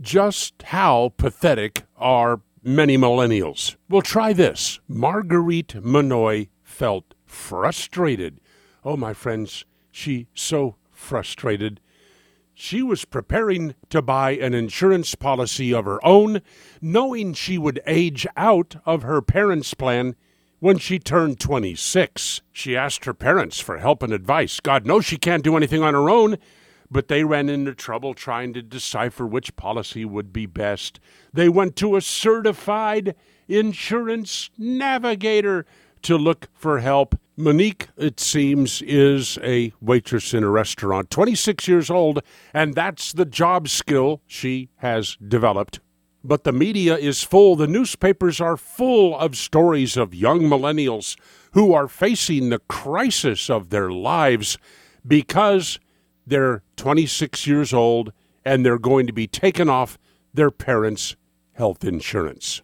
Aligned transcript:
Just 0.00 0.62
how 0.62 1.12
pathetic 1.16 1.82
are 1.96 2.40
many 2.62 2.96
millennials? 2.96 3.76
Well, 3.88 4.02
try 4.02 4.32
this. 4.32 4.78
Marguerite 4.86 5.82
Minoy 5.82 6.48
felt 6.62 7.14
frustrated. 7.26 8.40
Oh, 8.84 8.96
my 8.96 9.12
friends, 9.12 9.64
she 9.90 10.28
so 10.34 10.76
frustrated. 10.92 11.80
She 12.54 12.82
was 12.82 13.04
preparing 13.04 13.74
to 13.90 14.02
buy 14.02 14.32
an 14.32 14.54
insurance 14.54 15.14
policy 15.14 15.72
of 15.74 15.84
her 15.84 16.04
own, 16.04 16.42
knowing 16.80 17.32
she 17.32 17.58
would 17.58 17.80
age 17.86 18.26
out 18.36 18.76
of 18.84 19.02
her 19.02 19.20
parents' 19.20 19.74
plan 19.74 20.14
when 20.60 20.78
she 20.78 20.98
turned 20.98 21.38
26. 21.38 22.42
She 22.52 22.76
asked 22.76 23.04
her 23.04 23.14
parents 23.14 23.60
for 23.60 23.78
help 23.78 24.02
and 24.02 24.12
advice. 24.12 24.60
God 24.60 24.86
knows 24.86 25.04
she 25.04 25.18
can't 25.18 25.44
do 25.44 25.56
anything 25.56 25.82
on 25.82 25.94
her 25.94 26.10
own, 26.10 26.36
but 26.90 27.08
they 27.08 27.24
ran 27.24 27.48
into 27.48 27.74
trouble 27.74 28.14
trying 28.14 28.52
to 28.54 28.62
decipher 28.62 29.26
which 29.26 29.56
policy 29.56 30.04
would 30.04 30.32
be 30.32 30.46
best. 30.46 31.00
They 31.32 31.48
went 31.48 31.76
to 31.76 31.96
a 31.96 32.00
certified 32.00 33.14
insurance 33.46 34.50
navigator 34.56 35.66
to 36.02 36.16
look 36.16 36.48
for 36.54 36.78
help. 36.78 37.18
Monique, 37.36 37.88
it 37.96 38.18
seems, 38.18 38.82
is 38.82 39.38
a 39.42 39.72
waitress 39.80 40.34
in 40.34 40.42
a 40.42 40.48
restaurant, 40.48 41.10
26 41.10 41.68
years 41.68 41.90
old, 41.90 42.20
and 42.52 42.74
that's 42.74 43.12
the 43.12 43.24
job 43.24 43.68
skill 43.68 44.22
she 44.26 44.70
has 44.76 45.16
developed. 45.16 45.80
But 46.24 46.44
the 46.44 46.52
media 46.52 46.96
is 46.96 47.22
full, 47.22 47.54
the 47.54 47.68
newspapers 47.68 48.40
are 48.40 48.56
full 48.56 49.16
of 49.16 49.36
stories 49.36 49.96
of 49.96 50.14
young 50.14 50.40
millennials 50.40 51.16
who 51.52 51.72
are 51.72 51.88
facing 51.88 52.48
the 52.48 52.58
crisis 52.58 53.48
of 53.48 53.70
their 53.70 53.90
lives 53.90 54.58
because 55.06 55.78
they're 56.28 56.62
26 56.76 57.46
years 57.46 57.72
old 57.72 58.12
and 58.44 58.64
they're 58.64 58.78
going 58.78 59.06
to 59.06 59.12
be 59.12 59.26
taken 59.26 59.68
off 59.68 59.98
their 60.32 60.50
parents' 60.50 61.16
health 61.52 61.84
insurance. 61.84 62.62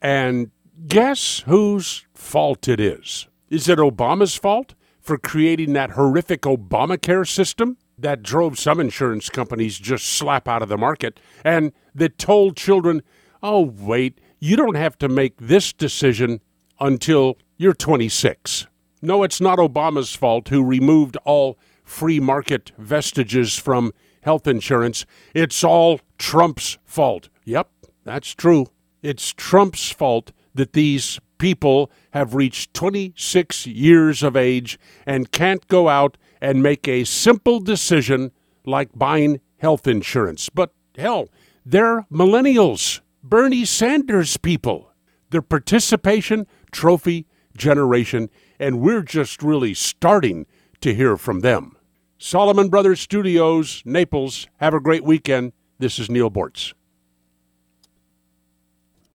And 0.00 0.50
guess 0.86 1.40
whose 1.40 2.06
fault 2.14 2.68
it 2.68 2.80
is? 2.80 3.28
Is 3.48 3.68
it 3.68 3.78
Obama's 3.78 4.36
fault 4.36 4.74
for 5.00 5.18
creating 5.18 5.72
that 5.72 5.92
horrific 5.92 6.42
Obamacare 6.42 7.28
system 7.28 7.76
that 7.98 8.22
drove 8.22 8.58
some 8.58 8.80
insurance 8.80 9.30
companies 9.30 9.78
just 9.78 10.06
slap 10.06 10.46
out 10.48 10.62
of 10.62 10.68
the 10.68 10.76
market 10.76 11.18
and 11.44 11.72
that 11.94 12.18
told 12.18 12.56
children, 12.56 13.02
oh, 13.42 13.60
wait, 13.60 14.20
you 14.38 14.56
don't 14.56 14.74
have 14.74 14.98
to 14.98 15.08
make 15.08 15.36
this 15.38 15.72
decision 15.72 16.40
until 16.80 17.38
you're 17.56 17.72
26? 17.72 18.66
No, 19.00 19.22
it's 19.22 19.40
not 19.40 19.58
Obama's 19.58 20.14
fault 20.14 20.48
who 20.48 20.64
removed 20.64 21.16
all 21.24 21.58
free 21.86 22.20
market 22.20 22.72
vestiges 22.76 23.56
from 23.56 23.92
health 24.22 24.46
insurance. 24.46 25.06
It's 25.34 25.64
all 25.64 26.00
Trump's 26.18 26.76
fault. 26.84 27.30
Yep, 27.44 27.70
that's 28.04 28.34
true. 28.34 28.66
It's 29.02 29.32
Trump's 29.32 29.90
fault 29.90 30.32
that 30.54 30.74
these 30.74 31.20
people 31.38 31.90
have 32.10 32.34
reached 32.34 32.74
26 32.74 33.66
years 33.66 34.22
of 34.22 34.36
age 34.36 34.78
and 35.06 35.30
can't 35.30 35.66
go 35.68 35.88
out 35.88 36.18
and 36.40 36.62
make 36.62 36.88
a 36.88 37.04
simple 37.04 37.60
decision 37.60 38.32
like 38.64 38.90
buying 38.94 39.40
health 39.58 39.86
insurance. 39.86 40.48
But 40.48 40.72
hell, 40.96 41.28
they're 41.64 42.02
millennials, 42.12 43.00
Bernie 43.22 43.64
Sanders 43.64 44.36
people. 44.36 44.90
They're 45.30 45.42
participation 45.42 46.46
trophy 46.72 47.26
generation, 47.56 48.28
and 48.58 48.80
we're 48.80 49.02
just 49.02 49.42
really 49.42 49.74
starting 49.74 50.46
to 50.80 50.94
hear 50.94 51.16
from 51.16 51.40
them. 51.40 51.75
Solomon 52.18 52.70
Brothers 52.70 53.00
Studios, 53.00 53.82
Naples. 53.84 54.48
Have 54.56 54.72
a 54.72 54.80
great 54.80 55.04
weekend. 55.04 55.52
This 55.78 55.98
is 55.98 56.10
Neal 56.10 56.30
Boortz. 56.30 56.72